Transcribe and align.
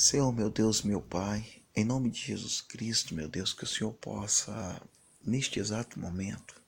Senhor, 0.00 0.32
meu 0.32 0.48
Deus, 0.48 0.80
meu 0.80 1.02
Pai, 1.02 1.62
em 1.76 1.84
nome 1.84 2.08
de 2.08 2.18
Jesus 2.18 2.62
Cristo, 2.62 3.14
meu 3.14 3.28
Deus, 3.28 3.52
que 3.52 3.64
o 3.64 3.66
Senhor 3.66 3.92
possa, 3.92 4.80
neste 5.22 5.60
exato 5.60 6.00
momento, 6.00 6.58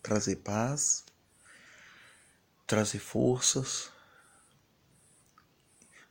trazer 0.00 0.36
paz, 0.36 1.04
trazer 2.64 3.00
forças, 3.00 3.90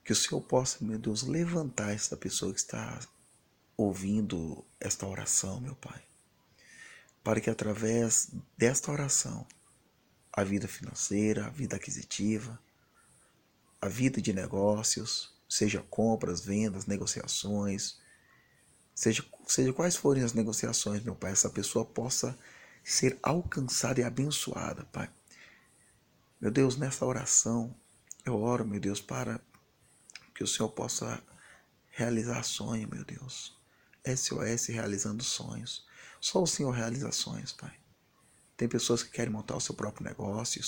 que 0.04 0.12
o 0.12 0.16
Senhor 0.18 0.42
possa, 0.42 0.84
meu 0.84 1.00
Deus, 1.00 1.24
levantar 1.24 1.94
esta 1.94 2.18
pessoa 2.18 2.52
que 2.52 2.60
está 2.60 3.00
ouvindo 3.78 4.62
esta 4.78 5.08
oração, 5.08 5.62
meu 5.62 5.78
Pai, 5.78 6.04
para 7.24 7.40
que 7.40 7.50
através 7.50 8.32
desta 8.58 8.92
oração, 8.92 9.48
a 10.30 10.44
vida 10.44 10.68
financeira, 10.68 11.46
a 11.46 11.50
vida 11.50 11.78
aquisitiva, 11.78 12.62
a 13.80 13.88
vida 13.88 14.22
de 14.22 14.34
negócios, 14.34 15.35
seja 15.48 15.82
compras, 15.90 16.42
vendas, 16.42 16.86
negociações, 16.86 18.00
seja, 18.94 19.24
seja 19.48 19.74
quais 19.74 19.96
forem 19.96 20.24
as 20.24 20.34
negociações, 20.34 21.04
meu 21.04 21.16
Pai, 21.16 21.32
essa 21.32 21.50
pessoa 21.50 21.86
possa 21.86 22.38
ser 22.84 23.18
alcançada 23.22 24.02
e 24.02 24.04
abençoada, 24.04 24.86
Pai. 24.86 25.10
Meu 26.40 26.52
Deus, 26.52 26.78
nessa 26.78 27.06
oração, 27.06 27.76
eu 28.26 28.40
oro, 28.42 28.66
meu 28.66 28.80
Deus, 28.80 29.02
para 29.02 29.40
que 30.34 30.44
o 30.44 30.48
Senhor 30.48 30.70
possa 30.70 31.22
realizar 31.92 32.44
sonho, 32.44 32.90
meu 32.92 33.04
Deus. 33.04 33.56
SOS 34.06 34.68
realizando 34.68 35.24
sonhos. 35.24 35.86
Só 36.20 36.44
o 36.44 36.48
Senhor 36.48 36.72
realiza 36.72 37.12
sonhos, 37.12 37.52
Pai. 37.52 37.74
Tem 38.58 38.68
pessoas 38.68 39.02
que 39.02 39.12
querem 39.12 39.32
montar 39.32 39.56
o 39.56 39.62
seu 39.62 39.74
próprio 39.74 40.06
negócio. 40.06 40.62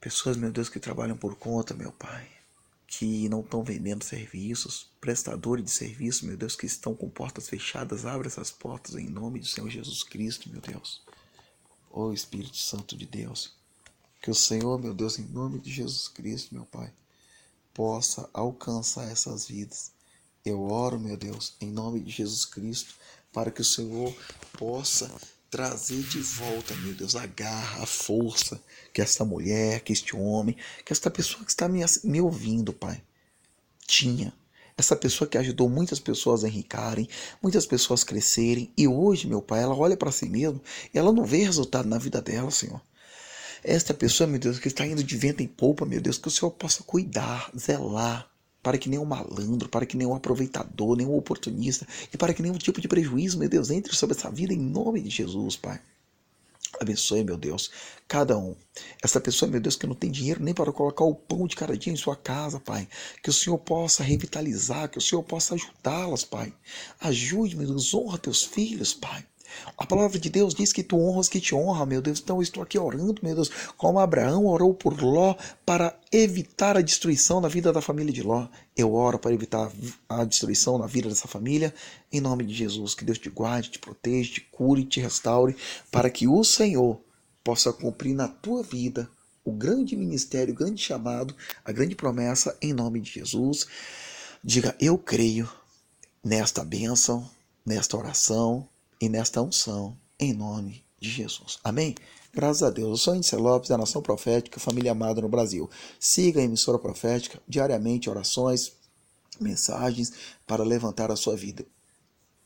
Pessoas, 0.00 0.36
meu 0.36 0.50
Deus, 0.50 0.68
que 0.68 0.80
trabalham 0.80 1.16
por 1.16 1.36
conta, 1.36 1.74
meu 1.74 1.92
Pai 1.92 2.35
que 2.98 3.28
não 3.28 3.40
estão 3.40 3.62
vendendo 3.62 4.02
serviços, 4.02 4.90
prestadores 5.02 5.66
de 5.66 5.70
serviço, 5.70 6.24
meu 6.24 6.34
Deus, 6.34 6.56
que 6.56 6.64
estão 6.64 6.94
com 6.94 7.10
portas 7.10 7.46
fechadas, 7.46 8.06
abre 8.06 8.26
essas 8.26 8.50
portas 8.50 8.94
em 8.94 9.06
nome 9.06 9.38
do 9.38 9.46
Senhor 9.46 9.68
Jesus 9.68 10.02
Cristo, 10.02 10.48
meu 10.48 10.62
Deus. 10.62 11.02
Ó 11.90 12.06
oh, 12.06 12.12
Espírito 12.14 12.56
Santo 12.56 12.96
de 12.96 13.04
Deus, 13.04 13.52
que 14.22 14.30
o 14.30 14.34
Senhor, 14.34 14.80
meu 14.80 14.94
Deus, 14.94 15.18
em 15.18 15.26
nome 15.26 15.60
de 15.60 15.70
Jesus 15.70 16.08
Cristo, 16.08 16.54
meu 16.54 16.64
Pai, 16.64 16.90
possa 17.74 18.30
alcançar 18.32 19.10
essas 19.12 19.46
vidas. 19.46 19.92
Eu 20.42 20.62
oro, 20.62 20.98
meu 20.98 21.18
Deus, 21.18 21.54
em 21.60 21.70
nome 21.70 22.00
de 22.00 22.10
Jesus 22.10 22.46
Cristo, 22.46 22.94
para 23.30 23.50
que 23.50 23.60
o 23.60 23.64
Senhor 23.64 24.16
possa 24.58 25.14
trazer 25.56 26.02
de 26.02 26.18
volta, 26.18 26.74
meu 26.74 26.92
Deus, 26.92 27.16
a 27.16 27.24
garra, 27.24 27.82
a 27.82 27.86
força 27.86 28.60
que 28.92 29.00
esta 29.00 29.24
mulher, 29.24 29.80
que 29.80 29.90
este 29.90 30.14
homem, 30.14 30.54
que 30.84 30.92
esta 30.92 31.10
pessoa 31.10 31.42
que 31.46 31.50
está 31.50 31.66
me, 31.66 31.82
me 32.04 32.20
ouvindo, 32.20 32.74
Pai, 32.74 33.02
tinha. 33.86 34.34
Essa 34.76 34.94
pessoa 34.94 35.26
que 35.26 35.38
ajudou 35.38 35.66
muitas 35.70 35.98
pessoas 35.98 36.44
a 36.44 36.48
enricarem, 36.48 37.08
muitas 37.42 37.64
pessoas 37.64 38.04
crescerem, 38.04 38.70
e 38.76 38.86
hoje, 38.86 39.26
meu 39.26 39.40
Pai, 39.40 39.62
ela 39.62 39.74
olha 39.74 39.96
para 39.96 40.12
si 40.12 40.28
mesma 40.28 40.60
e 40.92 40.98
ela 40.98 41.10
não 41.10 41.24
vê 41.24 41.38
resultado 41.38 41.88
na 41.88 41.96
vida 41.96 42.20
dela, 42.20 42.50
Senhor. 42.50 42.82
Esta 43.64 43.94
pessoa, 43.94 44.26
meu 44.26 44.38
Deus, 44.38 44.58
que 44.58 44.68
está 44.68 44.86
indo 44.86 45.02
de 45.02 45.16
vento 45.16 45.42
em 45.42 45.48
polpa, 45.48 45.86
meu 45.86 46.02
Deus, 46.02 46.18
que 46.18 46.28
o 46.28 46.30
Senhor 46.30 46.50
possa 46.50 46.82
cuidar, 46.82 47.50
zelar, 47.58 48.30
para 48.66 48.78
que 48.78 48.88
nenhum 48.88 49.04
malandro, 49.04 49.68
para 49.68 49.86
que 49.86 49.96
nenhum 49.96 50.12
aproveitador, 50.12 50.96
nenhum 50.96 51.16
oportunista 51.16 51.86
e 52.12 52.16
para 52.16 52.34
que 52.34 52.42
nenhum 52.42 52.58
tipo 52.58 52.80
de 52.80 52.88
prejuízo, 52.88 53.38
meu 53.38 53.48
Deus, 53.48 53.70
entre 53.70 53.94
sobre 53.94 54.16
essa 54.16 54.28
vida 54.28 54.52
em 54.52 54.58
nome 54.58 55.00
de 55.00 55.08
Jesus, 55.08 55.54
Pai. 55.54 55.80
Abençoe, 56.80 57.22
meu 57.22 57.36
Deus, 57.36 57.70
cada 58.08 58.36
um. 58.36 58.56
Essa 59.00 59.20
pessoa, 59.20 59.48
meu 59.48 59.60
Deus, 59.60 59.76
que 59.76 59.86
não 59.86 59.94
tem 59.94 60.10
dinheiro 60.10 60.42
nem 60.42 60.52
para 60.52 60.72
colocar 60.72 61.04
o 61.04 61.14
pão 61.14 61.46
de 61.46 61.54
cada 61.54 61.78
dia 61.78 61.92
em 61.92 61.96
sua 61.96 62.16
casa, 62.16 62.58
Pai. 62.58 62.88
Que 63.22 63.30
o 63.30 63.32
Senhor 63.32 63.56
possa 63.58 64.02
revitalizar, 64.02 64.90
que 64.90 64.98
o 64.98 65.00
Senhor 65.00 65.22
possa 65.22 65.54
ajudá-las, 65.54 66.24
Pai. 66.24 66.52
Ajude, 66.98 67.54
meu 67.54 67.68
Deus, 67.68 67.94
honra 67.94 68.18
teus 68.18 68.42
filhos, 68.42 68.92
Pai. 68.92 69.24
A 69.76 69.84
palavra 69.84 70.18
de 70.18 70.30
Deus 70.30 70.54
diz 70.54 70.72
que 70.72 70.82
tu 70.82 70.98
honras 70.98 71.28
que 71.28 71.40
te 71.40 71.54
honra, 71.54 71.84
meu 71.84 72.00
Deus. 72.00 72.20
Então 72.20 72.36
eu 72.36 72.42
estou 72.42 72.62
aqui 72.62 72.78
orando, 72.78 73.20
meu 73.22 73.34
Deus, 73.34 73.50
como 73.76 73.98
Abraão 73.98 74.46
orou 74.46 74.72
por 74.72 75.00
Ló 75.02 75.34
para 75.64 75.98
evitar 76.10 76.76
a 76.76 76.80
destruição 76.80 77.40
na 77.40 77.48
vida 77.48 77.72
da 77.72 77.82
família 77.82 78.12
de 78.12 78.22
Ló. 78.22 78.48
Eu 78.76 78.94
oro 78.94 79.18
para 79.18 79.32
evitar 79.32 79.70
a 80.08 80.24
destruição 80.24 80.78
na 80.78 80.86
vida 80.86 81.08
dessa 81.08 81.28
família, 81.28 81.74
em 82.12 82.20
nome 82.20 82.44
de 82.44 82.54
Jesus. 82.54 82.94
Que 82.94 83.04
Deus 83.04 83.18
te 83.18 83.28
guarde, 83.28 83.70
te 83.70 83.78
proteja, 83.78 84.34
te 84.34 84.40
cure, 84.40 84.84
te 84.84 85.00
restaure, 85.00 85.56
para 85.90 86.10
que 86.10 86.26
o 86.26 86.42
Senhor 86.42 87.00
possa 87.44 87.72
cumprir 87.72 88.14
na 88.14 88.28
tua 88.28 88.62
vida 88.62 89.08
o 89.44 89.52
grande 89.52 89.94
ministério, 89.96 90.52
o 90.52 90.56
grande 90.56 90.82
chamado, 90.82 91.34
a 91.64 91.70
grande 91.70 91.94
promessa, 91.94 92.56
em 92.60 92.72
nome 92.72 93.00
de 93.00 93.12
Jesus. 93.12 93.66
Diga, 94.42 94.74
eu 94.80 94.98
creio 94.98 95.48
nesta 96.24 96.64
bênção, 96.64 97.28
nesta 97.64 97.96
oração 97.96 98.68
e 99.00 99.08
nesta 99.08 99.42
unção, 99.42 99.96
em 100.18 100.32
nome 100.32 100.84
de 100.98 101.10
Jesus. 101.10 101.58
Amém? 101.62 101.94
Graças 102.32 102.62
a 102.62 102.70
Deus. 102.70 102.90
Eu 102.90 102.96
sou 102.96 103.14
Índice 103.14 103.36
Lopes, 103.36 103.68
da 103.68 103.78
Nação 103.78 104.02
Profética, 104.02 104.60
família 104.60 104.92
amada 104.92 105.20
no 105.20 105.28
Brasil. 105.28 105.70
Siga 105.98 106.40
a 106.40 106.44
emissora 106.44 106.78
profética, 106.78 107.40
diariamente 107.48 108.10
orações, 108.10 108.72
mensagens 109.40 110.12
para 110.46 110.64
levantar 110.64 111.10
a 111.10 111.16
sua 111.16 111.36
vida. 111.36 111.64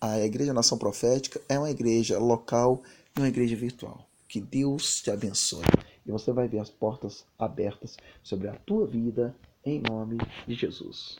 A 0.00 0.18
Igreja 0.20 0.54
Nação 0.54 0.78
Profética 0.78 1.40
é 1.48 1.58
uma 1.58 1.70
igreja 1.70 2.18
local 2.18 2.82
e 3.16 3.20
uma 3.20 3.28
igreja 3.28 3.54
virtual. 3.56 4.06
Que 4.28 4.40
Deus 4.40 5.02
te 5.02 5.10
abençoe. 5.10 5.64
E 6.06 6.10
você 6.10 6.32
vai 6.32 6.48
ver 6.48 6.60
as 6.60 6.70
portas 6.70 7.24
abertas 7.38 7.96
sobre 8.22 8.48
a 8.48 8.54
tua 8.54 8.86
vida, 8.86 9.34
em 9.64 9.80
nome 9.80 10.18
de 10.46 10.54
Jesus. 10.54 11.18